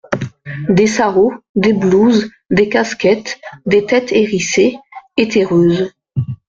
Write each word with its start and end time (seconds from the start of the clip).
Des 0.67 0.87
sarraus, 0.87 1.31
des 1.53 1.73
blouses, 1.73 2.31
des 2.49 2.69
casquettes, 2.69 3.39
des 3.67 3.85
têtes 3.85 4.11
hérissées 4.11 4.79
et 5.15 5.27
terreuses. 5.27 5.91